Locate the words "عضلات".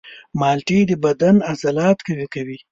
1.49-1.97